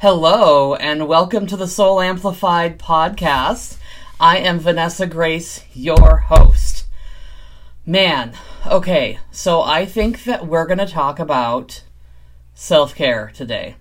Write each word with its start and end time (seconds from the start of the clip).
Hello, 0.00 0.76
and 0.76 1.08
welcome 1.08 1.48
to 1.48 1.56
the 1.56 1.66
Soul 1.66 2.00
Amplified 2.00 2.78
podcast. 2.78 3.78
I 4.20 4.36
am 4.38 4.60
Vanessa 4.60 5.08
Grace, 5.08 5.64
your 5.74 6.18
host. 6.18 6.86
Man, 7.84 8.32
okay, 8.64 9.18
so 9.32 9.60
I 9.60 9.86
think 9.86 10.22
that 10.22 10.46
we're 10.46 10.68
going 10.68 10.78
to 10.78 10.86
talk 10.86 11.18
about 11.18 11.82
self 12.54 12.94
care 12.94 13.32
today. 13.34 13.74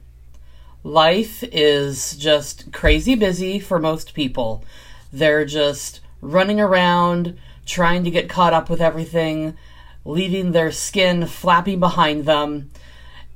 Life 0.82 1.44
is 1.52 2.18
just 2.18 2.74
crazy 2.74 3.14
busy 3.14 3.60
for 3.60 3.78
most 3.78 4.16
people. 4.16 4.66
They're 5.14 5.46
just 5.46 6.00
running 6.20 6.60
around, 6.60 7.38
trying 7.68 8.04
to 8.06 8.10
get 8.10 8.28
caught 8.28 8.54
up 8.54 8.72
with 8.72 8.82
everything, 8.82 9.56
leaving 10.04 10.52
their 10.52 10.72
skin 10.72 11.28
flapping 11.28 11.80
behind 11.80 12.26
them, 12.26 12.72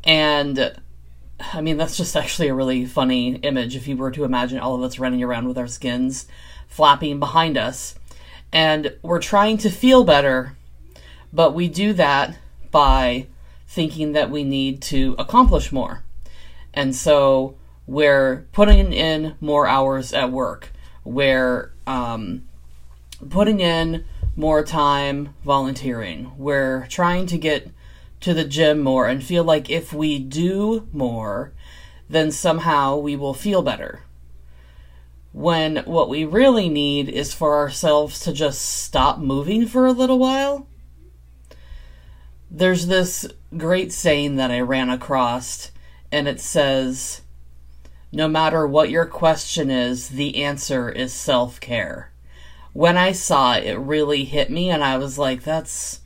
and 0.04 0.74
I 1.54 1.62
mean, 1.62 1.77
that's 1.77 1.98
just 1.98 2.16
actually 2.16 2.50
a 2.50 2.54
really 2.54 2.86
funny 2.86 3.36
image 3.36 3.76
if 3.76 3.88
you 3.88 3.98
were 3.98 4.12
to 4.12 4.23
imagine 4.23 4.59
all 4.59 4.76
of 4.76 4.82
us 4.84 4.99
running 4.99 5.23
around 5.23 5.48
with 5.48 5.58
our 5.58 5.68
skins 5.68 6.27
flapping 6.68 7.20
behind 7.20 7.58
us. 7.58 7.95
And 8.54 8.95
we're 9.02 9.22
trying 9.22 9.57
to 9.60 9.70
feel 9.70 10.04
better, 10.04 10.55
but 11.32 11.54
we 11.54 11.68
do 11.68 11.93
that 11.93 12.38
by 12.70 13.27
thinking 13.68 14.13
that 14.13 14.29
we 14.29 14.43
need 14.43 14.82
to 14.82 15.16
accomplish 15.18 15.71
more. 15.71 16.04
And 16.74 16.96
so 16.96 17.55
we're 17.88 18.46
putting 18.51 18.94
in 18.94 19.35
more 19.40 19.68
hours 19.68 20.13
at 20.13 20.32
work. 20.32 20.71
We're 21.04 21.71
um, 21.88 22.44
putting 23.29 23.60
in 23.60 24.05
more 24.35 24.63
time 24.63 25.34
volunteering. 25.44 26.32
We're 26.38 26.88
trying 26.88 27.27
to 27.27 27.38
get 27.38 27.70
to 28.22 28.34
the 28.34 28.44
gym 28.44 28.80
more 28.80 29.08
and 29.08 29.24
feel 29.24 29.44
like 29.44 29.70
if 29.70 29.91
we 29.91 30.20
do 30.20 30.88
more, 30.94 31.54
then 32.10 32.32
somehow 32.32 32.98
we 32.98 33.16
will 33.16 33.34
feel 33.34 33.62
better. 33.62 34.02
When 35.34 35.78
what 35.86 36.10
we 36.10 36.26
really 36.26 36.70
need 36.70 37.10
is 37.10 37.34
for 37.34 37.55
ourselves 37.55 38.20
to 38.22 38.34
just 38.34 38.62
stop 38.62 39.20
moving 39.20 39.66
for 39.66 39.86
a 39.86 39.94
little 39.94 40.20
while. 40.20 40.68
There's 42.50 42.88
this 42.88 43.26
great 43.55 43.94
saying 43.94 44.35
that 44.35 44.52
I 44.52 44.60
ran 44.60 44.90
across, 44.90 45.72
and 46.12 46.28
it 46.28 46.41
says, 46.41 47.22
No 48.12 48.28
matter 48.28 48.68
what 48.68 48.90
your 48.90 49.06
question 49.06 49.72
is, 49.72 50.10
the 50.10 50.44
answer 50.44 50.90
is 50.90 51.13
self 51.13 51.62
care. 51.62 52.12
When 52.74 52.98
I 52.98 53.13
saw 53.13 53.54
it, 53.54 53.63
it 53.63 53.78
really 53.78 54.26
hit 54.26 54.50
me, 54.50 54.70
and 54.70 54.84
I 54.84 54.98
was 54.98 55.18
like, 55.18 55.44
That's 55.44 56.01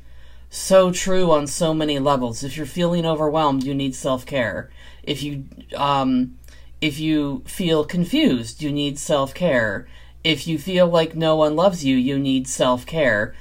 so 0.56 0.90
true 0.90 1.32
on 1.32 1.48
so 1.48 1.74
many 1.74 2.00
levels. 2.00 2.42
If 2.42 2.56
you're 2.56 2.66
feeling 2.66 3.06
overwhelmed, 3.06 3.66
you 3.66 3.76
need 3.76 3.94
self 3.94 4.26
care. 4.26 4.70
If 5.04 5.22
you 5.22 5.46
um, 5.76 6.38
if 6.80 6.98
you 6.98 7.44
feel 7.46 7.84
confused, 7.84 8.62
you 8.62 8.72
need 8.72 8.98
self 8.98 9.34
care. 9.34 9.86
If 10.24 10.48
you 10.48 10.58
feel 10.58 10.88
like 10.88 11.14
no 11.14 11.36
one 11.36 11.56
loves 11.56 11.84
you, 11.84 11.98
you 11.98 12.18
need 12.18 12.48
self 12.48 12.86
care 12.86 13.36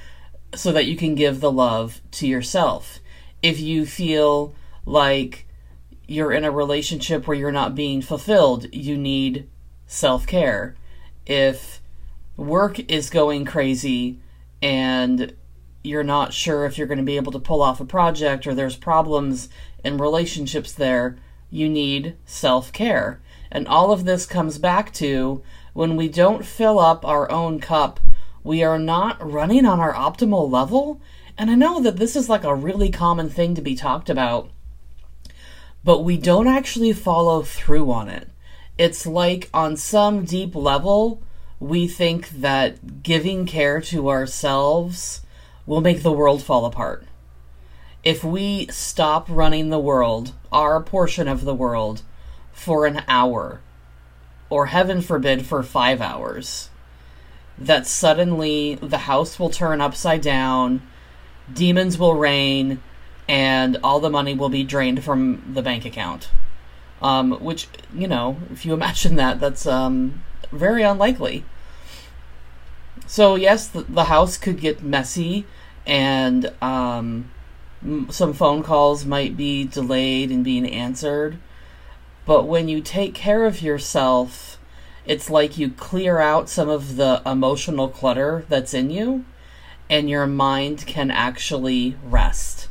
so 0.53 0.71
that 0.73 0.87
you 0.87 0.97
can 0.97 1.15
give 1.15 1.39
the 1.39 1.51
love 1.51 2.01
to 2.11 2.27
yourself. 2.27 2.99
If 3.41 3.59
you 3.59 3.85
feel 3.85 4.53
like 4.85 5.47
you're 6.07 6.33
in 6.33 6.43
a 6.43 6.51
relationship 6.51 7.27
where 7.27 7.37
you're 7.37 7.51
not 7.51 7.75
being 7.75 8.01
fulfilled, 8.01 8.67
you 8.73 8.97
need 8.97 9.49
self 9.87 10.27
care. 10.27 10.75
If 11.25 11.81
work 12.35 12.77
is 12.91 13.09
going 13.09 13.45
crazy 13.45 14.19
and 14.61 15.33
you're 15.85 16.03
not 16.03 16.33
sure 16.33 16.65
if 16.65 16.77
you're 16.77 16.87
going 16.87 16.97
to 16.97 17.03
be 17.03 17.17
able 17.17 17.31
to 17.31 17.39
pull 17.39 17.61
off 17.61 17.79
a 17.79 17.85
project 17.85 18.45
or 18.45 18.53
there's 18.53 18.75
problems 18.75 19.49
in 19.83 19.97
relationships 19.97 20.71
there, 20.71 21.17
you 21.49 21.69
need 21.69 22.15
self 22.25 22.73
care. 22.73 23.21
And 23.51 23.67
all 23.67 23.91
of 23.91 24.05
this 24.05 24.25
comes 24.25 24.57
back 24.57 24.91
to 24.95 25.41
when 25.73 25.95
we 25.95 26.07
don't 26.09 26.45
fill 26.45 26.79
up 26.79 27.05
our 27.05 27.29
own 27.31 27.59
cup, 27.59 27.99
we 28.43 28.63
are 28.63 28.79
not 28.79 29.17
running 29.21 29.65
on 29.65 29.79
our 29.79 29.93
optimal 29.93 30.49
level. 30.49 31.01
And 31.37 31.51
I 31.51 31.55
know 31.55 31.81
that 31.81 31.97
this 31.97 32.15
is 32.15 32.29
like 32.29 32.43
a 32.43 32.55
really 32.55 32.89
common 32.89 33.29
thing 33.29 33.55
to 33.55 33.61
be 33.61 33.75
talked 33.75 34.09
about, 34.09 34.49
but 35.83 36.03
we 36.03 36.17
don't 36.17 36.47
actually 36.47 36.93
follow 36.93 37.41
through 37.41 37.91
on 37.91 38.09
it. 38.09 38.29
It's 38.77 39.05
like 39.05 39.49
on 39.53 39.77
some 39.77 40.25
deep 40.25 40.55
level, 40.55 41.21
we 41.59 41.87
think 41.87 42.29
that 42.29 43.03
giving 43.03 43.45
care 43.45 43.81
to 43.81 44.09
ourselves 44.09 45.21
will 45.65 45.81
make 45.81 46.03
the 46.03 46.11
world 46.11 46.43
fall 46.43 46.65
apart. 46.65 47.05
If 48.03 48.23
we 48.23 48.67
stop 48.67 49.27
running 49.29 49.69
the 49.69 49.79
world, 49.79 50.33
our 50.51 50.79
portion 50.81 51.27
of 51.27 51.43
the 51.43 51.55
world, 51.55 52.03
for 52.51 52.85
an 52.85 53.03
hour, 53.07 53.61
or 54.49 54.67
heaven 54.67 55.01
forbid, 55.01 55.45
for 55.45 55.63
five 55.63 56.01
hours, 56.01 56.69
that 57.57 57.87
suddenly 57.87 58.75
the 58.75 58.99
house 58.99 59.39
will 59.39 59.49
turn 59.49 59.81
upside 59.81 60.21
down, 60.21 60.81
demons 61.51 61.97
will 61.97 62.15
reign, 62.15 62.81
and 63.27 63.77
all 63.83 63.99
the 63.99 64.09
money 64.09 64.35
will 64.35 64.49
be 64.49 64.63
drained 64.63 65.03
from 65.03 65.53
the 65.53 65.61
bank 65.61 65.83
account. 65.83 66.29
Um, 67.01 67.31
which, 67.43 67.67
you 67.93 68.07
know, 68.07 68.37
if 68.51 68.65
you 68.65 68.73
imagine 68.73 69.15
that, 69.15 69.39
that's 69.39 69.65
um, 69.65 70.23
very 70.51 70.83
unlikely. 70.83 71.43
So 73.07 73.35
yes, 73.35 73.67
the, 73.67 73.83
the 73.83 74.05
house 74.05 74.37
could 74.37 74.59
get 74.59 74.83
messy, 74.83 75.45
and 75.85 76.51
um, 76.61 77.31
m- 77.83 78.07
some 78.09 78.33
phone 78.33 78.63
calls 78.63 79.05
might 79.05 79.37
be 79.37 79.65
delayed 79.65 80.31
in 80.31 80.43
being 80.43 80.69
answered. 80.69 81.37
But 82.25 82.47
when 82.47 82.67
you 82.67 82.81
take 82.81 83.13
care 83.13 83.45
of 83.45 83.61
yourself, 83.61 84.57
it's 85.05 85.29
like 85.29 85.57
you 85.57 85.69
clear 85.69 86.19
out 86.19 86.49
some 86.49 86.69
of 86.69 86.95
the 86.95 87.21
emotional 87.25 87.87
clutter 87.87 88.45
that's 88.49 88.73
in 88.73 88.89
you, 88.89 89.25
and 89.89 90.09
your 90.09 90.25
mind 90.25 90.87
can 90.87 91.11
actually 91.11 91.95
rest. 92.03 92.67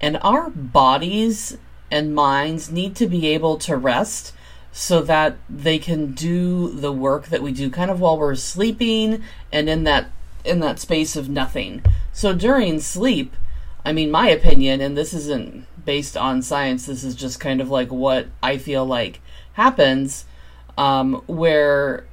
And 0.00 0.18
our 0.22 0.50
bodies 0.50 1.56
and 1.90 2.14
minds 2.14 2.70
need 2.70 2.96
to 2.96 3.06
be 3.06 3.28
able 3.28 3.58
to 3.58 3.76
rest 3.76 4.34
so 4.78 5.00
that 5.00 5.38
they 5.48 5.78
can 5.78 6.12
do 6.12 6.68
the 6.68 6.92
work 6.92 7.28
that 7.28 7.40
we 7.40 7.50
do 7.50 7.70
kind 7.70 7.90
of 7.90 7.98
while 7.98 8.18
we're 8.18 8.34
sleeping 8.34 9.22
and 9.50 9.70
in 9.70 9.84
that 9.84 10.10
in 10.44 10.60
that 10.60 10.78
space 10.78 11.16
of 11.16 11.30
nothing. 11.30 11.82
So 12.12 12.34
during 12.34 12.78
sleep, 12.80 13.34
I 13.86 13.94
mean 13.94 14.10
my 14.10 14.28
opinion 14.28 14.82
and 14.82 14.94
this 14.94 15.14
isn't 15.14 15.64
based 15.86 16.14
on 16.14 16.42
science, 16.42 16.84
this 16.84 17.04
is 17.04 17.14
just 17.14 17.40
kind 17.40 17.62
of 17.62 17.70
like 17.70 17.90
what 17.90 18.26
I 18.42 18.58
feel 18.58 18.84
like 18.84 19.22
happens 19.54 20.26
um, 20.76 21.22
where 21.26 22.04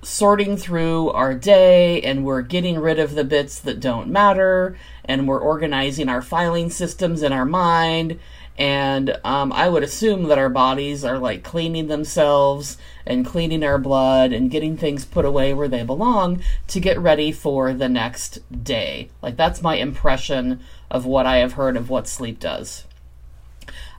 sorting 0.00 0.56
through 0.56 1.10
our 1.10 1.34
day 1.34 2.00
and 2.00 2.24
we're 2.24 2.40
getting 2.40 2.78
rid 2.78 2.98
of 2.98 3.16
the 3.16 3.24
bits 3.24 3.60
that 3.60 3.80
don't 3.80 4.08
matter 4.08 4.78
and 5.04 5.28
we're 5.28 5.38
organizing 5.38 6.08
our 6.08 6.22
filing 6.22 6.70
systems 6.70 7.22
in 7.22 7.34
our 7.34 7.44
mind 7.44 8.18
and 8.58 9.16
um, 9.22 9.52
I 9.52 9.68
would 9.68 9.84
assume 9.84 10.24
that 10.24 10.38
our 10.38 10.48
bodies 10.48 11.04
are 11.04 11.16
like 11.16 11.44
cleaning 11.44 11.86
themselves 11.86 12.76
and 13.06 13.24
cleaning 13.24 13.62
our 13.62 13.78
blood 13.78 14.32
and 14.32 14.50
getting 14.50 14.76
things 14.76 15.04
put 15.04 15.24
away 15.24 15.54
where 15.54 15.68
they 15.68 15.84
belong 15.84 16.42
to 16.66 16.80
get 16.80 16.98
ready 16.98 17.30
for 17.30 17.72
the 17.72 17.88
next 17.88 18.40
day. 18.64 19.10
Like, 19.22 19.36
that's 19.36 19.62
my 19.62 19.76
impression 19.76 20.60
of 20.90 21.06
what 21.06 21.24
I 21.24 21.36
have 21.36 21.52
heard 21.52 21.76
of 21.76 21.88
what 21.88 22.08
sleep 22.08 22.40
does. 22.40 22.84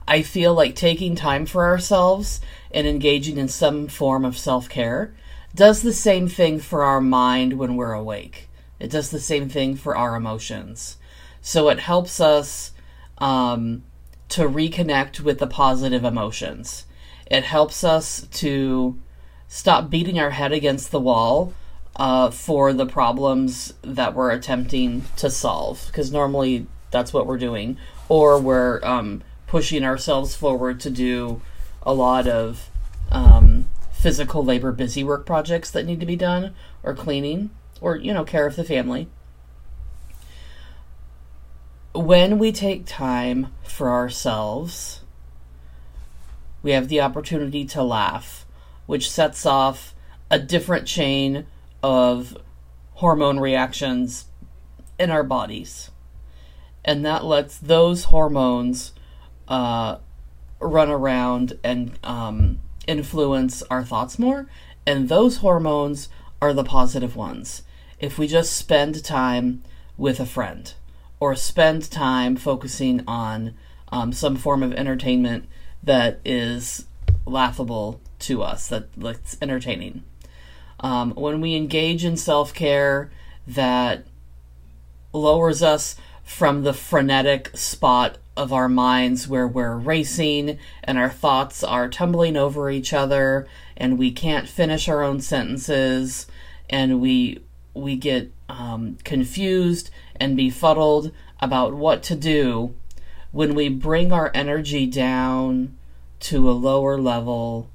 I 0.06 0.20
feel 0.20 0.52
like 0.52 0.74
taking 0.74 1.14
time 1.16 1.46
for 1.46 1.64
ourselves 1.64 2.42
and 2.70 2.86
engaging 2.86 3.38
in 3.38 3.48
some 3.48 3.88
form 3.88 4.26
of 4.26 4.36
self 4.36 4.68
care 4.68 5.14
does 5.54 5.80
the 5.80 5.92
same 5.92 6.28
thing 6.28 6.60
for 6.60 6.84
our 6.84 7.00
mind 7.00 7.54
when 7.54 7.76
we're 7.76 7.94
awake. 7.94 8.50
It 8.78 8.90
does 8.90 9.10
the 9.10 9.20
same 9.20 9.48
thing 9.48 9.74
for 9.76 9.96
our 9.96 10.16
emotions. 10.16 10.98
So 11.40 11.70
it 11.70 11.78
helps 11.78 12.20
us. 12.20 12.72
Um, 13.18 13.84
to 14.30 14.42
reconnect 14.42 15.20
with 15.20 15.38
the 15.38 15.46
positive 15.46 16.04
emotions. 16.04 16.86
It 17.26 17.44
helps 17.44 17.84
us 17.84 18.26
to 18.32 18.98
stop 19.48 19.90
beating 19.90 20.18
our 20.18 20.30
head 20.30 20.52
against 20.52 20.90
the 20.90 21.00
wall 21.00 21.52
uh, 21.96 22.30
for 22.30 22.72
the 22.72 22.86
problems 22.86 23.74
that 23.82 24.14
we're 24.14 24.30
attempting 24.30 25.04
to 25.16 25.30
solve, 25.30 25.86
because 25.86 26.10
normally 26.10 26.66
that's 26.90 27.12
what 27.12 27.26
we're 27.26 27.38
doing, 27.38 27.76
or 28.08 28.40
we're 28.40 28.80
um, 28.84 29.22
pushing 29.46 29.84
ourselves 29.84 30.34
forward 30.34 30.80
to 30.80 30.90
do 30.90 31.42
a 31.82 31.92
lot 31.92 32.26
of 32.26 32.70
um, 33.10 33.68
physical 33.92 34.44
labor 34.44 34.72
busy 34.72 35.02
work 35.02 35.26
projects 35.26 35.70
that 35.70 35.84
need 35.84 36.00
to 36.00 36.06
be 36.06 36.16
done 36.16 36.54
or 36.82 36.94
cleaning 36.94 37.50
or 37.80 37.96
you 37.96 38.14
know 38.14 38.24
care 38.24 38.46
of 38.46 38.56
the 38.56 38.64
family 38.64 39.08
when 41.92 42.38
we 42.38 42.52
take 42.52 42.86
time 42.86 43.48
for 43.62 43.90
ourselves 43.90 45.00
we 46.62 46.72
have 46.72 46.88
the 46.88 47.00
opportunity 47.00 47.64
to 47.64 47.82
laugh 47.82 48.46
which 48.86 49.10
sets 49.10 49.44
off 49.46 49.94
a 50.30 50.38
different 50.38 50.86
chain 50.86 51.46
of 51.82 52.36
hormone 52.94 53.40
reactions 53.40 54.26
in 54.98 55.10
our 55.10 55.24
bodies 55.24 55.90
and 56.84 57.04
that 57.04 57.24
lets 57.24 57.58
those 57.58 58.04
hormones 58.04 58.92
uh, 59.48 59.98
run 60.60 60.90
around 60.90 61.58
and 61.64 61.98
um, 62.04 62.60
influence 62.86 63.62
our 63.64 63.84
thoughts 63.84 64.18
more, 64.18 64.46
and 64.86 65.08
those 65.08 65.38
hormones 65.38 66.08
are 66.40 66.52
the 66.52 66.64
positive 66.64 67.16
ones. 67.16 67.62
If 67.98 68.18
we 68.18 68.26
just 68.26 68.56
spend 68.56 69.04
time 69.04 69.62
with 69.96 70.20
a 70.20 70.26
friend 70.26 70.72
or 71.20 71.36
spend 71.36 71.90
time 71.90 72.34
focusing 72.34 73.04
on 73.06 73.54
um, 73.92 74.12
some 74.12 74.36
form 74.36 74.62
of 74.62 74.72
entertainment 74.72 75.46
that 75.82 76.20
is 76.24 76.86
laughable 77.26 78.00
to 78.20 78.42
us, 78.42 78.68
that 78.68 78.92
that's 78.94 79.36
entertaining. 79.40 80.02
Um, 80.80 81.12
when 81.12 81.40
we 81.40 81.54
engage 81.54 82.04
in 82.04 82.16
self 82.16 82.54
care 82.54 83.10
that 83.46 84.06
lowers 85.12 85.62
us 85.62 85.96
from 86.24 86.62
the 86.62 86.72
frenetic 86.72 87.50
spot 87.56 88.16
of 88.36 88.52
our 88.52 88.68
minds 88.68 89.28
where 89.28 89.46
we're 89.46 89.76
racing 89.76 90.58
and 90.84 90.96
our 90.96 91.10
thoughts 91.10 91.62
are 91.64 91.88
tumbling 91.88 92.36
over 92.36 92.70
each 92.70 92.92
other 92.92 93.46
and 93.76 93.98
we 93.98 94.10
can't 94.10 94.48
finish 94.48 94.88
our 94.88 95.02
own 95.02 95.20
sentences 95.20 96.26
and 96.70 97.00
we 97.00 97.40
we 97.74 97.96
get 97.96 98.32
um, 98.48 98.96
confused 99.04 99.90
and 100.16 100.36
befuddled 100.36 101.12
about 101.40 101.74
what 101.74 102.02
to 102.04 102.14
do 102.14 102.74
when 103.32 103.54
we 103.54 103.68
bring 103.68 104.12
our 104.12 104.30
energy 104.34 104.86
down 104.86 105.76
to 106.18 106.50
a 106.50 106.52
lower 106.52 106.98
level 106.98 107.70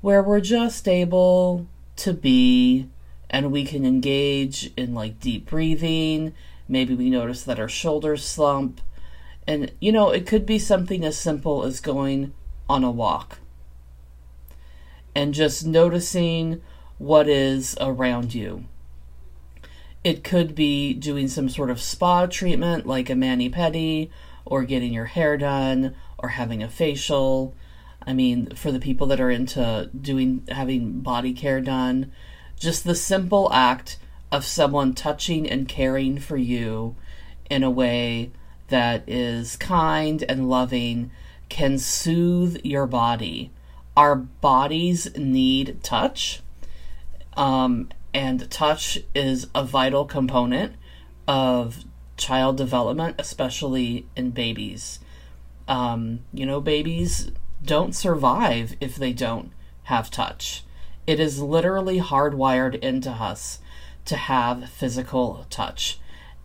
where 0.00 0.22
we're 0.22 0.40
just 0.40 0.88
able 0.88 1.66
to 1.94 2.12
be 2.12 2.88
and 3.28 3.52
we 3.52 3.64
can 3.64 3.84
engage 3.84 4.72
in 4.76 4.94
like 4.94 5.20
deep 5.20 5.46
breathing 5.46 6.32
Maybe 6.70 6.94
we 6.94 7.10
notice 7.10 7.42
that 7.42 7.58
our 7.58 7.68
shoulders 7.68 8.24
slump. 8.24 8.80
And, 9.44 9.72
you 9.80 9.90
know, 9.90 10.10
it 10.10 10.24
could 10.24 10.46
be 10.46 10.60
something 10.60 11.04
as 11.04 11.18
simple 11.18 11.64
as 11.64 11.80
going 11.80 12.32
on 12.68 12.84
a 12.84 12.92
walk 12.92 13.38
and 15.12 15.34
just 15.34 15.66
noticing 15.66 16.62
what 16.98 17.26
is 17.26 17.76
around 17.80 18.34
you. 18.34 18.66
It 20.02 20.24
could 20.24 20.54
be 20.54 20.94
doing 20.94 21.28
some 21.28 21.48
sort 21.48 21.70
of 21.70 21.80
spa 21.80 22.26
treatment 22.26 22.86
like 22.86 23.10
a 23.10 23.14
mani 23.14 23.50
pedi 23.50 24.10
or 24.44 24.64
getting 24.64 24.92
your 24.92 25.06
hair 25.06 25.36
done 25.36 25.94
or 26.18 26.30
having 26.30 26.62
a 26.62 26.68
facial. 26.68 27.54
I 28.06 28.14
mean, 28.14 28.54
for 28.54 28.72
the 28.72 28.80
people 28.80 29.06
that 29.08 29.20
are 29.20 29.30
into 29.30 29.90
doing 29.98 30.46
having 30.48 31.00
body 31.00 31.34
care 31.34 31.60
done, 31.60 32.12
just 32.58 32.84
the 32.84 32.94
simple 32.94 33.52
act 33.52 33.98
of 34.32 34.44
someone 34.44 34.94
touching 34.94 35.48
and 35.48 35.68
caring 35.68 36.18
for 36.18 36.36
you 36.36 36.96
in 37.50 37.62
a 37.62 37.70
way 37.70 38.30
that 38.68 39.06
is 39.08 39.56
kind 39.56 40.24
and 40.28 40.48
loving 40.48 41.10
can 41.48 41.78
soothe 41.78 42.64
your 42.64 42.86
body. 42.86 43.50
Our 43.96 44.14
bodies 44.14 45.14
need 45.16 45.82
touch, 45.82 46.40
um, 47.36 47.90
and 48.12 48.50
touch 48.50 48.98
is 49.14 49.46
a 49.54 49.64
vital 49.64 50.04
component 50.04 50.74
of 51.28 51.84
child 52.16 52.56
development, 52.56 53.16
especially 53.18 54.06
in 54.16 54.30
babies. 54.30 55.00
Um, 55.68 56.20
you 56.32 56.44
know, 56.44 56.60
babies 56.60 57.30
don't 57.64 57.94
survive 57.94 58.74
if 58.80 58.96
they 58.96 59.12
don't 59.12 59.52
have 59.84 60.10
touch. 60.10 60.64
It 61.06 61.20
is 61.20 61.40
literally 61.40 62.00
hardwired 62.00 62.78
into 62.80 63.10
us 63.10 63.58
to 64.04 64.16
have 64.16 64.68
physical 64.70 65.46
touch. 65.50 65.98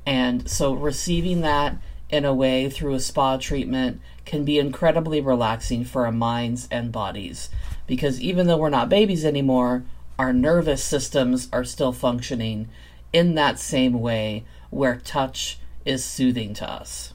And 0.05 0.49
so 0.49 0.73
receiving 0.73 1.41
that 1.41 1.77
in 2.09 2.25
a 2.25 2.33
way 2.33 2.69
through 2.69 2.93
a 2.93 2.99
spa 2.99 3.37
treatment 3.37 4.01
can 4.25 4.45
be 4.45 4.59
incredibly 4.59 5.21
relaxing 5.21 5.83
for 5.83 6.05
our 6.05 6.11
minds 6.11 6.67
and 6.71 6.91
bodies. 6.91 7.49
Because 7.87 8.21
even 8.21 8.47
though 8.47 8.57
we're 8.57 8.69
not 8.69 8.89
babies 8.89 9.25
anymore, 9.25 9.83
our 10.17 10.31
nervous 10.31 10.83
systems 10.83 11.49
are 11.51 11.63
still 11.63 11.91
functioning 11.91 12.69
in 13.11 13.35
that 13.35 13.59
same 13.59 13.99
way 13.99 14.45
where 14.69 14.97
touch 14.97 15.59
is 15.85 16.03
soothing 16.03 16.53
to 16.55 16.69
us. 16.69 17.13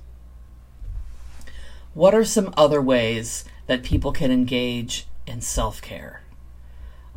What 1.93 2.15
are 2.15 2.25
some 2.25 2.55
other 2.57 2.81
ways 2.81 3.45
that 3.67 3.83
people 3.83 4.13
can 4.13 4.31
engage 4.31 5.07
in 5.27 5.41
self 5.41 5.83
care? 5.83 6.23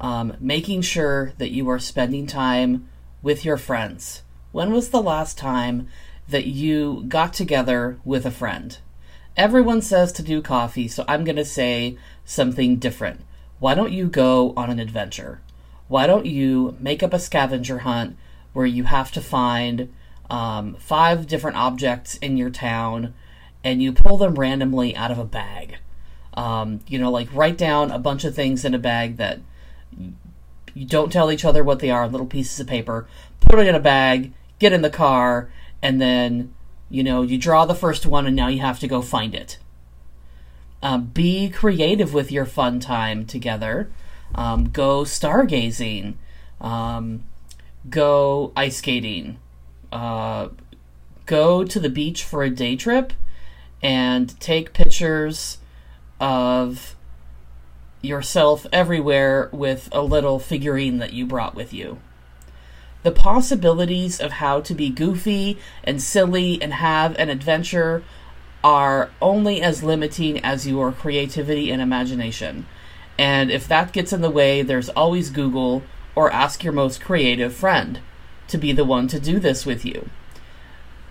Um, 0.01 0.35
making 0.39 0.81
sure 0.81 1.33
that 1.37 1.51
you 1.51 1.69
are 1.69 1.79
spending 1.79 2.25
time 2.27 2.89
with 3.21 3.45
your 3.45 3.57
friends. 3.57 4.23
When 4.51 4.73
was 4.73 4.89
the 4.89 5.01
last 5.01 5.37
time 5.37 5.87
that 6.27 6.47
you 6.47 7.05
got 7.07 7.33
together 7.33 7.99
with 8.03 8.25
a 8.25 8.31
friend? 8.31 8.77
Everyone 9.37 9.81
says 9.81 10.11
to 10.13 10.23
do 10.23 10.41
coffee, 10.41 10.87
so 10.87 11.05
I'm 11.07 11.23
going 11.23 11.37
to 11.37 11.45
say 11.45 11.97
something 12.25 12.77
different. 12.77 13.21
Why 13.59 13.75
don't 13.75 13.93
you 13.93 14.07
go 14.07 14.53
on 14.57 14.69
an 14.69 14.79
adventure? 14.79 15.41
Why 15.93 16.07
don't 16.07 16.25
you 16.25 16.75
make 16.79 17.03
up 17.03 17.13
a 17.13 17.19
scavenger 17.19 17.77
hunt 17.77 18.17
where 18.51 18.65
you 18.65 18.85
have 18.85 19.11
to 19.11 19.21
find 19.21 19.93
um, 20.27 20.73
five 20.79 21.27
different 21.27 21.57
objects 21.57 22.15
in 22.15 22.35
your 22.35 22.49
town 22.49 23.13
and 23.63 23.79
you 23.79 23.93
pull 23.93 24.17
them 24.17 24.33
randomly 24.33 24.95
out 24.95 25.11
of 25.11 25.19
a 25.19 25.23
bag? 25.23 25.77
Um, 26.33 26.79
you 26.87 26.97
know, 26.97 27.11
like 27.11 27.27
write 27.31 27.59
down 27.59 27.91
a 27.91 27.99
bunch 27.99 28.23
of 28.23 28.33
things 28.33 28.65
in 28.65 28.73
a 28.73 28.79
bag 28.79 29.17
that 29.17 29.41
you 30.73 30.87
don't 30.87 31.11
tell 31.11 31.31
each 31.31 31.45
other 31.45 31.63
what 31.63 31.77
they 31.77 31.91
are, 31.91 32.07
little 32.07 32.25
pieces 32.25 32.59
of 32.59 32.65
paper. 32.65 33.05
Put 33.39 33.59
it 33.59 33.67
in 33.67 33.75
a 33.75 33.79
bag, 33.79 34.33
get 34.57 34.73
in 34.73 34.81
the 34.81 34.89
car, 34.89 35.51
and 35.79 36.01
then, 36.01 36.55
you 36.89 37.03
know, 37.03 37.21
you 37.21 37.37
draw 37.37 37.67
the 37.67 37.75
first 37.75 38.07
one 38.07 38.25
and 38.25 38.35
now 38.35 38.47
you 38.47 38.61
have 38.61 38.79
to 38.79 38.87
go 38.87 39.03
find 39.03 39.35
it. 39.35 39.59
Um, 40.81 41.11
be 41.13 41.51
creative 41.51 42.15
with 42.15 42.31
your 42.31 42.47
fun 42.47 42.79
time 42.79 43.27
together. 43.27 43.91
Um, 44.35 44.69
go 44.69 45.03
stargazing. 45.03 46.15
Um, 46.59 47.23
go 47.89 48.51
ice 48.55 48.77
skating. 48.77 49.37
Uh, 49.91 50.49
go 51.25 51.63
to 51.63 51.79
the 51.79 51.89
beach 51.89 52.23
for 52.23 52.43
a 52.43 52.49
day 52.49 52.75
trip 52.75 53.13
and 53.81 54.39
take 54.39 54.73
pictures 54.73 55.57
of 56.19 56.95
yourself 58.01 58.65
everywhere 58.71 59.49
with 59.51 59.89
a 59.91 60.01
little 60.01 60.39
figurine 60.39 60.97
that 60.97 61.13
you 61.13 61.25
brought 61.25 61.55
with 61.55 61.73
you. 61.73 61.99
The 63.03 63.11
possibilities 63.11 64.19
of 64.19 64.33
how 64.33 64.61
to 64.61 64.73
be 64.73 64.89
goofy 64.89 65.57
and 65.83 66.01
silly 66.01 66.61
and 66.61 66.73
have 66.73 67.15
an 67.17 67.29
adventure 67.29 68.03
are 68.63 69.09
only 69.21 69.61
as 69.61 69.83
limiting 69.83 70.39
as 70.43 70.65
your 70.65 70.91
creativity 70.93 71.69
and 71.69 71.81
imagination. 71.81 72.65
And 73.17 73.51
if 73.51 73.67
that 73.67 73.93
gets 73.93 74.11
in 74.13 74.21
the 74.21 74.29
way, 74.29 74.61
there's 74.61 74.89
always 74.89 75.29
Google 75.29 75.83
or 76.15 76.31
ask 76.31 76.63
your 76.63 76.73
most 76.73 77.01
creative 77.01 77.53
friend 77.53 77.99
to 78.47 78.57
be 78.57 78.71
the 78.71 78.85
one 78.85 79.07
to 79.07 79.19
do 79.19 79.39
this 79.39 79.65
with 79.65 79.85
you. 79.85 80.09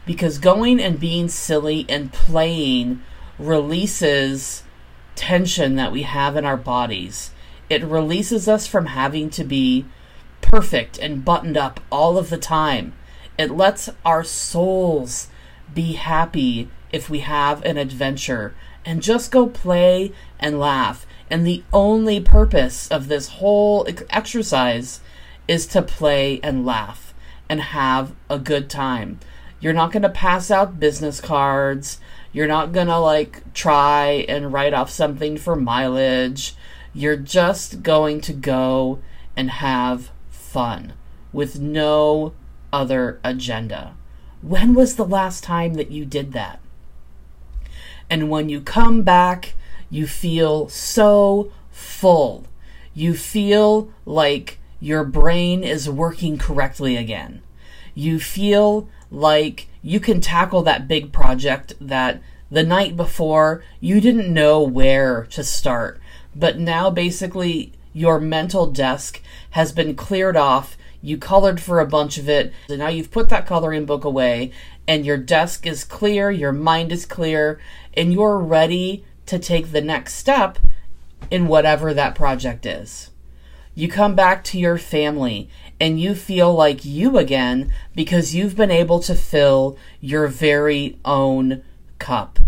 Because 0.05 0.39
going 0.39 0.81
and 0.81 0.99
being 0.99 1.29
silly 1.29 1.87
and 1.89 2.13
playing 2.13 3.03
releases 3.39 4.63
tension 5.15 5.77
that 5.77 5.93
we 5.93 6.03
have 6.03 6.37
in 6.37 6.45
our 6.45 6.57
bodies. 6.57 7.31
It 7.69 7.85
releases 7.85 8.49
us 8.49 8.67
from 8.67 8.87
having 8.87 9.31
to 9.31 9.45
be 9.45 9.87
perfect 10.41 10.99
and 10.99 11.25
buttoned 11.25 11.57
up 11.57 11.81
all 11.91 12.19
of 12.19 12.31
the 12.31 12.39
time. 12.39 12.95
It 13.39 13.51
lets 13.51 13.89
our 14.05 14.25
souls 14.25 15.29
be 15.73 15.93
happy 15.93 16.69
if 16.93 17.09
we 17.09 17.21
have 17.21 17.65
an 17.65 17.79
adventure 17.79 18.55
and 18.85 19.03
just 19.03 19.31
go 19.31 19.47
play 19.47 20.13
and 20.39 20.59
laugh. 20.59 21.07
And 21.33 21.47
the 21.47 21.65
only 21.73 22.21
purpose 22.21 22.89
of 22.89 23.09
this 23.09 23.29
whole 23.29 23.89
exercise 24.11 25.01
is 25.49 25.67
to 25.69 25.81
play 25.81 26.39
and 26.43 26.67
laugh 26.67 27.15
and 27.49 27.59
have 27.59 28.15
a 28.29 28.39
good 28.39 28.69
time. 28.69 29.19
You're 29.59 29.73
not 29.73 29.93
going 29.93 30.03
to 30.03 30.11
pass 30.11 30.51
out 30.51 30.79
business 30.79 31.23
cards. 31.23 31.99
You're 32.35 32.47
not 32.47 32.73
gonna 32.73 33.01
like 33.01 33.55
try 33.55 34.27
and 34.29 34.53
write 34.53 34.75
off 34.75 34.91
something 34.91 35.39
for 35.39 35.57
mileage. 35.57 36.55
You're 36.93 37.17
just 37.17 37.83
going 37.83 38.21
to 38.23 38.35
go 38.35 38.99
and 39.35 39.51
have 39.51 40.11
fun 40.29 40.93
with 41.33 41.59
no 41.59 42.35
other 42.75 43.21
agenda. 43.25 43.95
When 44.43 44.75
was 44.75 44.97
the 44.97 45.07
last 45.07 45.43
time 45.43 45.75
that 45.75 45.91
you 45.91 46.05
did 46.05 46.33
that? 46.33 46.61
And 48.11 48.29
when 48.29 48.51
you 48.51 48.61
come 48.61 49.01
back, 49.01 49.55
you 49.93 50.07
feel 50.07 50.71
so 50.71 51.53
full. 51.71 52.47
You 52.95 53.13
feel 53.13 53.93
like 54.07 54.59
your 54.81 55.05
brain 55.05 55.63
is 55.63 55.89
working 55.89 56.39
correctly 56.39 56.97
again. 56.97 57.43
You 57.95 58.19
feel 58.19 58.89
like 59.11 59.69
you 59.83 60.01
can 60.01 60.23
tackle 60.23 60.63
that 60.63 60.89
big 60.89 61.13
project 61.13 61.75
that 61.79 62.23
the 62.51 62.63
night 62.63 62.97
before 62.97 63.63
you 63.81 64.01
didn't 64.01 64.33
know 64.33 64.63
where 64.63 65.27
to 65.27 65.45
start. 65.45 66.01
But 66.35 66.59
now 66.59 66.89
basically 66.89 67.75
your 67.93 68.19
mental 68.19 68.67
desk 68.71 69.21
has 69.51 69.73
been 69.73 69.95
cleared 69.95 70.39
off. 70.39 70.79
You 71.03 71.19
colored 71.19 71.61
for 71.61 71.81
a 71.81 71.87
bunch 71.87 72.17
of 72.17 72.31
it. 72.31 72.51
And 72.71 72.79
now 72.79 72.89
you've 72.89 73.11
put 73.11 73.29
that 73.29 73.47
coloring 73.47 73.85
book 73.85 74.05
away 74.05 74.53
and 74.89 75.05
your 75.05 75.19
desk 75.19 75.67
is 75.67 75.85
clear, 75.85 76.31
your 76.31 76.53
mind 76.53 76.93
is 76.93 77.05
clear, 77.05 77.61
and 77.95 78.11
you're 78.11 78.39
ready 78.39 79.05
to 79.27 79.39
take 79.39 79.73
the 79.73 79.81
next 79.81 80.15
step 80.15 80.59
in 81.31 81.47
whatever 81.47 81.95
that 81.95 82.15
project 82.15 82.67
is. 82.67 83.11
You 83.75 83.89
come 83.89 84.15
back 84.15 84.45
to 84.45 84.59
your 84.59 84.77
family 84.77 85.49
and 85.81 85.99
you 85.99 86.15
feel 86.15 86.53
like 86.53 86.85
you 86.85 87.17
again 87.17 87.73
because 87.95 88.35
you've 88.35 88.57
been 88.57 88.71
able 88.71 89.01
to 89.01 89.15
fill 89.15 89.77
your 90.01 90.29
very 90.29 90.99
own 91.05 91.63
cup. 91.99 92.39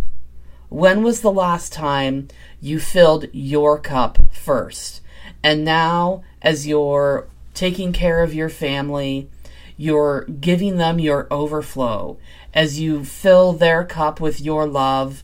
When 0.68 1.02
was 1.02 1.20
the 1.20 1.32
last 1.32 1.72
time 1.72 2.28
you 2.60 2.78
filled 2.78 3.26
your 3.32 3.78
cup 3.78 4.18
first? 4.32 5.00
And 5.42 5.64
now, 5.64 6.22
as 6.42 6.66
you're 6.66 7.28
taking 7.54 7.92
care 7.92 8.22
of 8.22 8.34
your 8.34 8.48
family, 8.48 9.30
you're 9.76 10.24
giving 10.24 10.76
them 10.76 10.98
your 10.98 11.26
overflow 11.30 12.18
as 12.52 12.80
you 12.80 13.04
fill 13.04 13.52
their 13.52 13.84
cup 13.84 14.20
with 14.20 14.40
your 14.40 14.66
love 14.66 15.22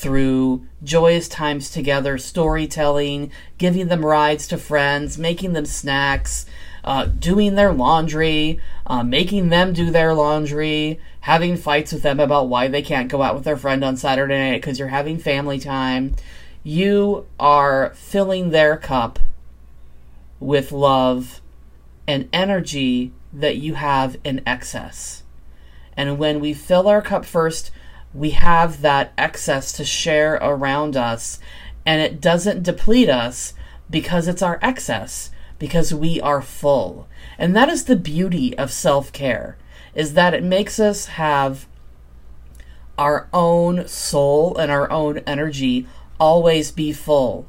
through 0.00 0.66
joyous 0.82 1.28
times 1.28 1.70
together, 1.70 2.16
storytelling, 2.16 3.30
giving 3.58 3.88
them 3.88 4.04
rides 4.04 4.48
to 4.48 4.56
friends, 4.56 5.18
making 5.18 5.52
them 5.52 5.66
snacks, 5.66 6.46
uh, 6.82 7.04
doing 7.04 7.54
their 7.54 7.72
laundry, 7.72 8.58
uh, 8.86 9.02
making 9.02 9.50
them 9.50 9.74
do 9.74 9.90
their 9.90 10.14
laundry, 10.14 10.98
having 11.20 11.54
fights 11.54 11.92
with 11.92 12.02
them 12.02 12.18
about 12.18 12.48
why 12.48 12.66
they 12.66 12.80
can't 12.80 13.10
go 13.10 13.20
out 13.20 13.34
with 13.34 13.44
their 13.44 13.58
friend 13.58 13.84
on 13.84 13.96
Saturday 13.96 14.38
night 14.38 14.60
because 14.60 14.78
you're 14.78 14.88
having 14.88 15.18
family 15.18 15.58
time. 15.58 16.16
You 16.62 17.26
are 17.38 17.92
filling 17.94 18.50
their 18.50 18.78
cup 18.78 19.18
with 20.38 20.72
love 20.72 21.42
and 22.08 22.26
energy 22.32 23.12
that 23.34 23.56
you 23.56 23.74
have 23.74 24.16
in 24.24 24.40
excess. 24.46 25.24
And 25.94 26.18
when 26.18 26.40
we 26.40 26.54
fill 26.54 26.88
our 26.88 27.02
cup 27.02 27.26
first, 27.26 27.70
we 28.12 28.30
have 28.30 28.80
that 28.82 29.12
excess 29.16 29.72
to 29.72 29.84
share 29.84 30.34
around 30.34 30.96
us, 30.96 31.38
and 31.86 32.00
it 32.00 32.20
doesn't 32.20 32.62
deplete 32.62 33.08
us 33.08 33.54
because 33.88 34.28
it's 34.28 34.42
our 34.42 34.58
excess, 34.62 35.30
because 35.58 35.94
we 35.94 36.20
are 36.20 36.42
full. 36.42 37.08
And 37.38 37.54
that 37.56 37.68
is 37.68 37.84
the 37.84 37.96
beauty 37.96 38.56
of 38.58 38.72
self 38.72 39.12
care, 39.12 39.56
is 39.94 40.14
that 40.14 40.34
it 40.34 40.42
makes 40.42 40.80
us 40.80 41.06
have 41.06 41.66
our 42.98 43.28
own 43.32 43.88
soul 43.88 44.56
and 44.58 44.70
our 44.70 44.90
own 44.90 45.18
energy 45.18 45.86
always 46.18 46.70
be 46.70 46.92
full. 46.92 47.46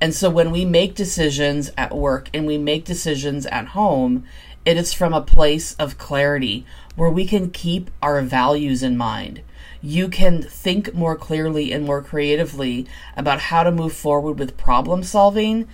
And 0.00 0.14
so 0.14 0.30
when 0.30 0.50
we 0.50 0.64
make 0.64 0.94
decisions 0.94 1.70
at 1.76 1.94
work 1.94 2.28
and 2.32 2.46
we 2.46 2.58
make 2.58 2.84
decisions 2.84 3.46
at 3.46 3.68
home, 3.68 4.24
it 4.64 4.76
is 4.76 4.92
from 4.92 5.12
a 5.12 5.20
place 5.20 5.74
of 5.74 5.98
clarity 5.98 6.64
where 6.94 7.10
we 7.10 7.26
can 7.26 7.50
keep 7.50 7.90
our 8.00 8.20
values 8.22 8.82
in 8.82 8.96
mind. 8.96 9.42
You 9.82 10.08
can 10.08 10.42
think 10.42 10.94
more 10.94 11.16
clearly 11.16 11.72
and 11.72 11.84
more 11.84 12.02
creatively 12.02 12.86
about 13.16 13.40
how 13.40 13.64
to 13.64 13.72
move 13.72 13.92
forward 13.92 14.38
with 14.38 14.56
problem 14.56 15.02
solving 15.02 15.66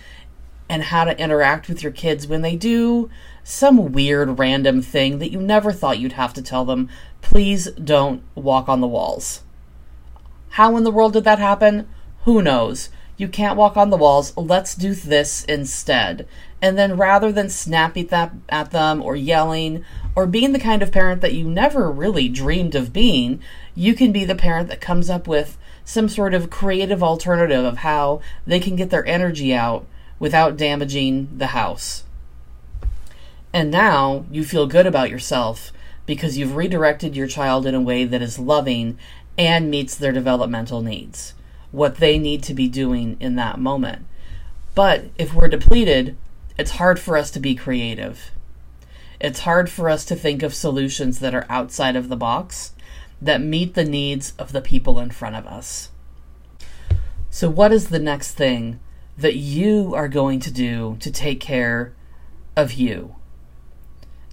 and 0.67 0.83
how 0.83 1.03
to 1.03 1.19
interact 1.19 1.69
with 1.69 1.83
your 1.83 1.91
kids 1.91 2.27
when 2.27 2.41
they 2.41 2.55
do 2.55 3.09
some 3.43 3.91
weird 3.91 4.39
random 4.39 4.81
thing 4.81 5.19
that 5.19 5.31
you 5.31 5.39
never 5.39 5.71
thought 5.71 5.99
you'd 5.99 6.13
have 6.13 6.33
to 6.33 6.41
tell 6.41 6.65
them. 6.65 6.89
Please 7.21 7.69
don't 7.71 8.23
walk 8.33 8.67
on 8.67 8.81
the 8.81 8.87
walls. 8.87 9.43
How 10.49 10.75
in 10.75 10.83
the 10.83 10.91
world 10.91 11.13
did 11.13 11.23
that 11.25 11.39
happen? 11.39 11.87
Who 12.23 12.41
knows? 12.41 12.89
You 13.17 13.27
can't 13.27 13.57
walk 13.57 13.77
on 13.77 13.89
the 13.89 13.97
walls. 13.97 14.35
Let's 14.37 14.75
do 14.75 14.95
this 14.95 15.43
instead. 15.45 16.27
And 16.61 16.77
then 16.77 16.97
rather 16.97 17.31
than 17.31 17.49
snapping 17.49 18.07
that 18.07 18.33
at 18.49 18.71
them 18.71 19.01
or 19.01 19.15
yelling 19.15 19.85
or 20.15 20.27
being 20.27 20.51
the 20.51 20.59
kind 20.59 20.81
of 20.81 20.91
parent 20.91 21.21
that 21.21 21.33
you 21.33 21.49
never 21.49 21.89
really 21.89 22.27
dreamed 22.27 22.75
of 22.75 22.91
being, 22.91 23.41
you 23.75 23.93
can 23.93 24.11
be 24.11 24.25
the 24.25 24.35
parent 24.35 24.67
that 24.69 24.81
comes 24.81 25.09
up 25.09 25.27
with 25.27 25.57
some 25.85 26.09
sort 26.09 26.33
of 26.33 26.49
creative 26.49 27.01
alternative 27.01 27.63
of 27.63 27.77
how 27.77 28.21
they 28.45 28.59
can 28.59 28.75
get 28.75 28.89
their 28.89 29.05
energy 29.05 29.53
out 29.53 29.85
without 30.19 30.57
damaging 30.57 31.29
the 31.37 31.47
house. 31.47 32.03
And 33.53 33.71
now 33.71 34.25
you 34.29 34.43
feel 34.43 34.67
good 34.67 34.85
about 34.85 35.09
yourself 35.09 35.71
because 36.05 36.37
you've 36.37 36.55
redirected 36.55 37.15
your 37.15 37.27
child 37.27 37.65
in 37.65 37.73
a 37.73 37.81
way 37.81 38.03
that 38.03 38.21
is 38.21 38.37
loving 38.37 38.97
and 39.37 39.71
meets 39.71 39.95
their 39.95 40.11
developmental 40.11 40.81
needs 40.81 41.33
what 41.71 41.97
they 41.97 42.17
need 42.17 42.43
to 42.43 42.53
be 42.53 42.67
doing 42.67 43.17
in 43.19 43.35
that 43.35 43.59
moment. 43.59 44.05
But 44.75 45.05
if 45.17 45.33
we're 45.33 45.47
depleted, 45.47 46.17
it's 46.59 46.71
hard 46.71 46.99
for 46.99 47.15
us 47.15 47.31
to 47.31 47.39
be 47.39 47.55
creative. 47.55 48.31
It's 49.17 49.39
hard 49.39 49.69
for 49.69 49.89
us 49.89 50.03
to 50.03 50.15
think 50.15 50.43
of 50.43 50.53
solutions 50.53 51.19
that 51.19 51.33
are 51.33 51.45
outside 51.47 51.95
of 51.95 52.09
the 52.09 52.17
box 52.17 52.73
that 53.21 53.41
meet 53.41 53.75
the 53.75 53.85
needs 53.85 54.33
of 54.37 54.51
the 54.51 54.59
people 54.59 54.99
in 54.99 55.09
front 55.09 55.37
of 55.37 55.47
us. 55.47 55.89
So, 57.29 57.49
what 57.49 57.71
is 57.71 57.87
the 57.87 57.97
next 57.97 58.33
thing 58.33 58.81
that 59.17 59.37
you 59.37 59.95
are 59.95 60.09
going 60.09 60.41
to 60.41 60.51
do 60.51 60.97
to 60.99 61.09
take 61.09 61.39
care 61.39 61.93
of 62.57 62.73
you? 62.73 63.15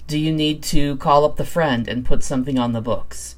Do 0.09 0.19
you 0.19 0.33
need 0.33 0.65
to 0.65 0.97
call 0.97 1.25
up 1.25 1.37
the 1.37 1.45
friend 1.45 1.87
and 1.87 2.05
put 2.05 2.25
something 2.25 2.59
on 2.59 2.73
the 2.73 2.81
books? 2.81 3.37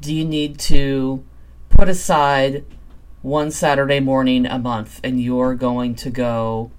Do 0.00 0.12
you 0.12 0.24
need 0.24 0.58
to 0.58 1.24
put 1.68 1.88
aside 1.88 2.64
one 3.22 3.52
Saturday 3.52 4.00
morning 4.00 4.44
a 4.44 4.58
month 4.58 5.00
and 5.04 5.20
you're 5.20 5.54
going 5.54 5.94
to 5.94 6.10
go 6.10 6.72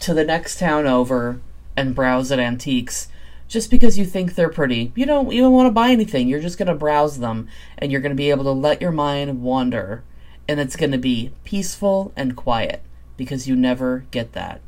to 0.00 0.14
the 0.14 0.24
next 0.24 0.58
town 0.58 0.86
over 0.86 1.40
and 1.76 1.94
browse 1.94 2.30
at 2.32 2.38
antiques 2.38 3.08
just 3.46 3.70
because 3.70 3.96
you 3.96 4.04
think 4.04 4.34
they're 4.34 4.48
pretty. 4.48 4.92
You 4.94 5.06
don't 5.06 5.32
even 5.32 5.52
want 5.52 5.66
to 5.66 5.72
buy 5.72 5.90
anything. 5.90 6.28
You're 6.28 6.40
just 6.40 6.58
going 6.58 6.68
to 6.68 6.74
browse 6.74 7.18
them 7.18 7.48
and 7.78 7.90
you're 7.90 8.00
going 8.00 8.12
to 8.12 8.16
be 8.16 8.30
able 8.30 8.44
to 8.44 8.50
let 8.50 8.80
your 8.80 8.92
mind 8.92 9.42
wander. 9.42 10.04
And 10.46 10.60
it's 10.60 10.76
going 10.76 10.92
to 10.92 10.98
be 10.98 11.32
peaceful 11.44 12.12
and 12.16 12.36
quiet 12.36 12.82
because 13.16 13.48
you 13.48 13.56
never 13.56 14.04
get 14.10 14.32
that. 14.32 14.60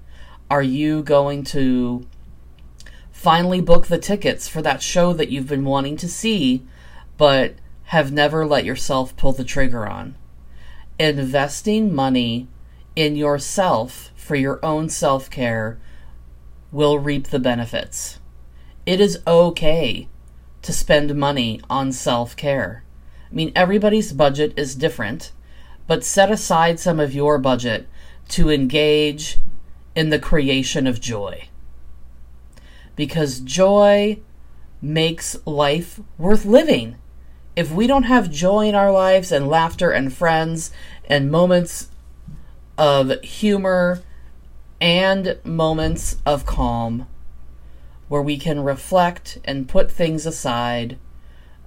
Are 0.51 0.63
you 0.63 1.03
going 1.03 1.45
to 1.45 2.07
finally 3.13 3.61
book 3.61 3.87
the 3.87 3.99
tickets 3.99 4.49
for 4.49 4.63
that 4.63 4.83
show 4.83 5.13
that 5.13 5.29
you've 5.29 5.49
been 5.49 5.65
wanting 5.65 5.97
to 5.99 6.09
see 6.09 6.63
but 7.19 7.55
have 7.85 8.11
never 8.11 8.47
let 8.47 8.65
yourself 8.65 9.17
pull 9.17 9.33
the 9.33 9.45
trigger 9.45 9.87
on? 9.87 10.17
investing 11.01 11.95
money 11.95 12.47
in 12.97 13.16
yourself 13.16 14.11
for 14.14 14.35
your 14.37 14.64
own 14.64 14.88
self 14.88 15.30
care 15.30 15.78
will 16.73 16.99
reap 16.99 17.28
the 17.28 17.38
benefits. 17.38 18.18
It 18.87 19.00
is 19.00 19.20
okay 19.26 20.09
to 20.62 20.73
spend 20.73 21.14
money 21.14 21.61
on 21.68 21.92
self 21.92 22.37
care. 22.37 22.85
I 23.30 23.35
mean, 23.35 23.52
everybody's 23.54 24.12
budget 24.12 24.52
is 24.56 24.75
different, 24.75 25.32
but 25.87 26.04
set 26.04 26.30
aside 26.30 26.80
some 26.80 27.00
of 27.00 27.14
your 27.14 27.38
budget 27.38 27.88
to 28.30 28.50
engage 28.50 29.38
in 29.94 30.11
the 30.11 30.18
creation 30.18 30.87
of 30.87 31.00
joy. 31.00 31.49
Because 32.97 33.40
joy 33.40 34.18
makes 34.82 35.37
life 35.47 36.00
worth 36.18 36.44
living 36.44 36.97
if 37.56 37.70
we 37.70 37.87
don't 37.87 38.04
have 38.04 38.30
joy 38.30 38.66
in 38.66 38.75
our 38.75 38.92
lives 38.92 39.32
and 39.32 39.49
laughter 39.49 39.90
and 39.90 40.12
friends 40.12 40.70
and 41.06 41.30
moments 41.30 41.88
of 42.81 43.21
humor 43.21 44.03
and 44.81 45.39
moments 45.45 46.17
of 46.25 46.47
calm 46.47 47.07
where 48.09 48.23
we 48.23 48.39
can 48.39 48.65
reflect 48.65 49.37
and 49.45 49.69
put 49.69 49.91
things 49.91 50.25
aside 50.25 50.99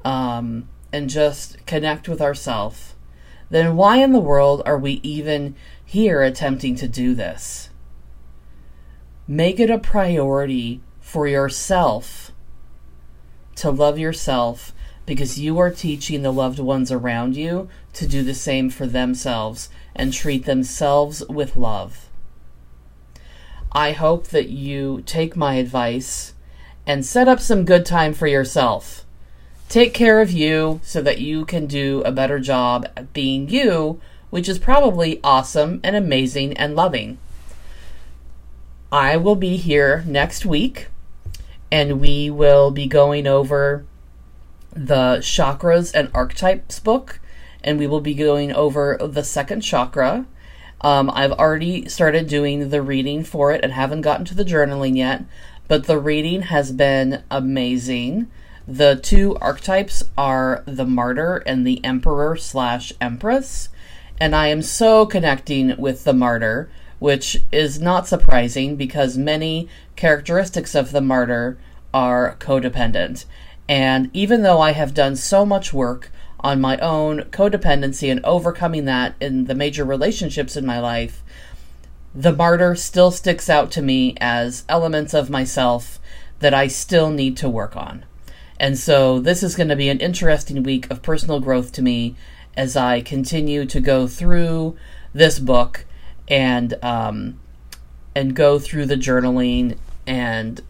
um, 0.04 0.68
and 0.92 1.12
just 1.12 1.64
connect 1.68 2.10
with 2.10 2.20
ourselves, 2.20 2.96
then 3.52 3.76
why 3.76 3.98
in 3.98 4.12
the 4.12 4.20
world 4.20 4.64
are 4.66 4.78
we 4.78 4.94
even 5.04 5.56
here 5.86 6.24
attempting 6.24 6.76
to 6.76 6.88
do 6.88 7.14
this? 7.14 7.70
Make 9.28 9.60
it 9.60 9.70
a 9.70 9.78
priority 9.78 10.82
for 11.00 11.28
yourself 11.28 12.32
to 13.58 13.70
love 13.70 14.00
yourself 14.00 14.74
because 15.06 15.40
you 15.40 15.60
are 15.60 15.72
teaching 15.72 16.22
the 16.22 16.32
loved 16.32 16.60
ones 16.60 16.92
around 16.92 17.36
you 17.36 17.70
to 17.94 18.08
do 18.08 18.24
the 18.24 18.34
same 18.34 18.70
for 18.70 18.88
themselves 18.88 19.70
and 19.96 20.14
treat 20.14 20.46
themselves 20.46 21.24
with 21.28 21.58
love. 21.58 22.10
I 23.72 23.92
hope 23.92 24.28
that 24.28 24.50
you 24.50 25.04
take 25.06 25.36
my 25.36 25.56
advice 25.56 26.34
and 26.86 27.06
set 27.06 27.28
up 27.28 27.40
some 27.40 27.66
good 27.66 27.86
time 27.86 28.14
for 28.14 28.28
yourself. 28.28 29.04
Take 29.68 29.94
care 29.94 30.22
of 30.22 30.32
you 30.32 30.80
so 30.84 31.02
that 31.02 31.20
you 31.20 31.46
can 31.46 31.66
do 31.66 32.04
a 32.06 32.12
better 32.12 32.40
job 32.40 32.88
at 32.96 33.14
being 33.14 33.50
you, 33.50 34.00
which 34.30 34.48
is 34.48 34.60
probably 34.60 35.20
awesome 35.24 35.80
and 35.84 35.96
amazing 35.96 36.56
and 36.58 36.76
loving. 36.76 37.18
I 38.92 39.18
will 39.18 39.36
be 39.36 39.58
here 39.58 40.04
next 40.06 40.46
week 40.46 40.88
and 41.72 42.00
we 42.00 42.30
will 42.30 42.70
be 42.70 42.86
going 42.86 43.26
over 43.26 43.86
the 44.74 45.18
chakras 45.22 45.92
and 45.94 46.10
archetypes 46.14 46.80
book 46.80 47.20
and 47.64 47.80
we 47.80 47.88
will 47.88 48.02
be 48.02 48.14
going 48.14 48.52
over 48.52 48.98
the 49.02 49.24
second 49.24 49.62
chakra. 49.62 50.26
Um, 50.82 51.10
I've 51.14 51.32
already 51.32 51.88
started 51.88 52.28
doing 52.28 52.70
the 52.70 52.82
reading 52.82 53.24
for 53.24 53.52
it 53.52 53.64
and 53.64 53.72
haven't 53.72 54.02
gotten 54.02 54.26
to 54.26 54.36
the 54.36 54.44
journaling 54.44 54.98
yet, 54.98 55.24
but 55.68 55.86
the 55.86 55.98
reading 55.98 56.44
has 56.44 56.72
been 56.72 57.24
amazing. 57.32 58.30
The 58.68 58.96
two 59.02 59.38
archetypes 59.38 60.04
are 60.18 60.64
the 60.66 60.86
martyr 60.86 61.38
and 61.46 61.66
the 61.66 61.84
emperor 61.86 62.36
slash 62.36 62.92
empress, 63.00 63.70
and 64.20 64.36
I 64.36 64.48
am 64.48 64.62
so 64.62 65.06
connecting 65.06 65.76
with 65.78 66.04
the 66.04 66.14
martyr, 66.14 66.70
which 67.00 67.42
is 67.52 67.80
not 67.80 68.08
surprising 68.08 68.76
because 68.76 69.18
many 69.18 69.70
characteristics 69.96 70.76
of 70.76 70.92
the 70.92 71.02
martyr 71.02 71.58
are 71.94 72.36
codependent. 72.40 73.26
And 73.68 74.10
even 74.14 74.44
though 74.44 74.60
I 74.60 74.72
have 74.72 74.94
done 74.94 75.16
so 75.16 75.46
much 75.46 75.74
work 75.74 76.12
on 76.40 76.60
my 76.60 76.78
own 76.80 77.22
codependency 77.32 78.12
and 78.12 78.24
overcoming 78.26 78.86
that 78.86 79.16
in 79.22 79.46
the 79.46 79.56
major 79.56 79.86
relationships 79.86 80.58
in 80.58 80.66
my 80.66 80.80
life, 80.80 81.24
the 82.14 82.34
martyr 82.34 82.76
still 82.76 83.12
sticks 83.12 83.50
out 83.50 83.72
to 83.72 83.82
me 83.82 84.16
as 84.20 84.66
elements 84.68 85.14
of 85.14 85.30
myself 85.30 86.00
that 86.40 86.54
I 86.54 86.68
still 86.68 87.10
need 87.10 87.38
to 87.38 87.50
work 87.50 87.76
on. 87.78 88.06
And 88.60 88.78
so 88.78 89.20
this 89.20 89.42
is 89.42 89.56
going 89.56 89.70
to 89.70 89.76
be 89.76 89.90
an 89.90 90.00
interesting 90.00 90.62
week 90.62 90.90
of 90.92 91.02
personal 91.02 91.40
growth 91.40 91.72
to 91.74 91.82
me 91.82 92.16
as 92.56 92.76
I 92.76 93.02
continue 93.02 93.66
to 93.66 93.80
go 93.80 94.08
through 94.08 94.78
this 95.14 95.40
book 95.40 95.86
and 96.28 96.76
um, 96.84 97.40
and 98.16 98.36
go 98.36 98.60
through 98.60 98.86
the 98.86 98.96
journaling 98.96 99.78
and 100.06 100.62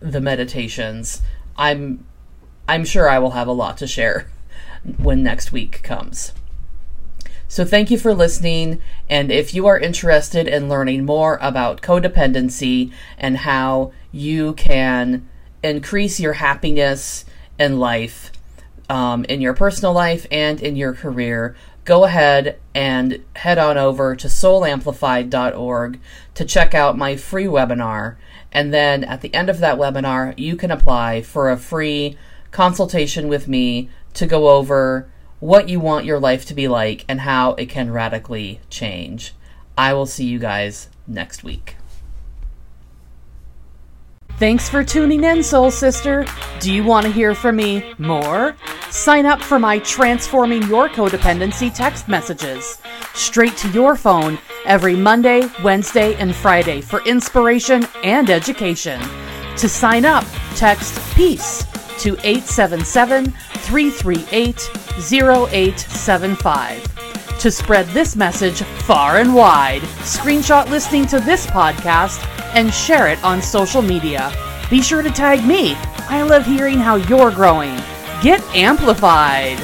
the 0.00 0.20
meditations. 0.20 1.20
I'm 1.56 2.04
I'm 2.72 2.86
sure 2.86 3.06
I 3.06 3.18
will 3.18 3.32
have 3.32 3.48
a 3.48 3.52
lot 3.52 3.76
to 3.78 3.86
share 3.86 4.28
when 4.96 5.22
next 5.22 5.52
week 5.52 5.82
comes. 5.82 6.32
So, 7.46 7.66
thank 7.66 7.90
you 7.90 7.98
for 7.98 8.14
listening. 8.14 8.80
And 9.10 9.30
if 9.30 9.52
you 9.52 9.66
are 9.66 9.78
interested 9.78 10.48
in 10.48 10.70
learning 10.70 11.04
more 11.04 11.38
about 11.42 11.82
codependency 11.82 12.90
and 13.18 13.36
how 13.36 13.92
you 14.10 14.54
can 14.54 15.28
increase 15.62 16.18
your 16.18 16.32
happiness 16.32 17.26
in 17.58 17.78
life, 17.78 18.32
um, 18.88 19.26
in 19.26 19.42
your 19.42 19.52
personal 19.52 19.92
life 19.92 20.26
and 20.30 20.58
in 20.58 20.74
your 20.74 20.94
career, 20.94 21.54
go 21.84 22.04
ahead 22.04 22.58
and 22.74 23.22
head 23.36 23.58
on 23.58 23.76
over 23.76 24.16
to 24.16 24.28
soulamplified.org 24.28 26.00
to 26.36 26.44
check 26.46 26.74
out 26.74 26.96
my 26.96 27.16
free 27.16 27.44
webinar. 27.44 28.16
And 28.50 28.72
then 28.72 29.04
at 29.04 29.20
the 29.20 29.34
end 29.34 29.50
of 29.50 29.58
that 29.58 29.76
webinar, 29.76 30.32
you 30.38 30.56
can 30.56 30.70
apply 30.70 31.20
for 31.20 31.50
a 31.50 31.58
free 31.58 32.16
consultation 32.52 33.28
with 33.28 33.48
me 33.48 33.90
to 34.14 34.26
go 34.26 34.50
over 34.50 35.10
what 35.40 35.68
you 35.68 35.80
want 35.80 36.04
your 36.04 36.20
life 36.20 36.44
to 36.46 36.54
be 36.54 36.68
like 36.68 37.04
and 37.08 37.20
how 37.20 37.54
it 37.54 37.68
can 37.68 37.90
radically 37.90 38.60
change. 38.70 39.34
I 39.76 39.94
will 39.94 40.06
see 40.06 40.26
you 40.26 40.38
guys 40.38 40.88
next 41.06 41.42
week. 41.42 41.76
Thanks 44.38 44.68
for 44.68 44.82
tuning 44.82 45.24
in, 45.24 45.42
Soul 45.42 45.70
Sister. 45.70 46.24
Do 46.60 46.72
you 46.72 46.84
want 46.84 47.06
to 47.06 47.12
hear 47.12 47.34
from 47.34 47.56
me 47.56 47.92
more? 47.98 48.56
Sign 48.90 49.24
up 49.24 49.40
for 49.40 49.58
my 49.58 49.78
Transforming 49.80 50.62
Your 50.64 50.88
Codependency 50.88 51.72
text 51.72 52.08
messages 52.08 52.78
straight 53.14 53.56
to 53.58 53.68
your 53.70 53.94
phone 53.96 54.38
every 54.64 54.96
Monday, 54.96 55.48
Wednesday, 55.62 56.14
and 56.14 56.34
Friday 56.34 56.80
for 56.80 57.04
inspiration 57.04 57.86
and 58.02 58.30
education. 58.30 59.00
To 59.56 59.68
sign 59.68 60.04
up, 60.04 60.24
text 60.56 60.98
PEACE 61.14 61.71
to 62.02 62.16
877 62.24 63.30
338 63.30 64.70
0875. 64.98 67.38
To 67.38 67.50
spread 67.50 67.86
this 67.88 68.16
message 68.16 68.62
far 68.62 69.18
and 69.18 69.34
wide, 69.34 69.82
screenshot 70.02 70.68
listening 70.68 71.06
to 71.06 71.20
this 71.20 71.46
podcast 71.46 72.26
and 72.54 72.74
share 72.74 73.08
it 73.08 73.22
on 73.22 73.40
social 73.40 73.82
media. 73.82 74.32
Be 74.68 74.82
sure 74.82 75.02
to 75.02 75.10
tag 75.10 75.46
me. 75.46 75.74
I 76.08 76.22
love 76.22 76.44
hearing 76.44 76.78
how 76.78 76.96
you're 76.96 77.30
growing. 77.30 77.76
Get 78.20 78.42
amplified. 78.54 79.58